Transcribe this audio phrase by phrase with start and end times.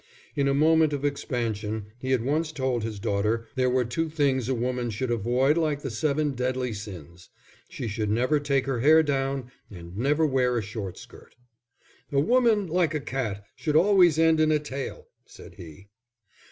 [0.35, 4.49] In a moment of expansion he had once told his daughter there were two things
[4.49, 7.29] a woman should avoid like the seven deadly sins:
[7.69, 11.35] she should never take her hair down and never wear a short skirt.
[12.11, 15.89] "A woman, like a cat, should always end in a tail," said he.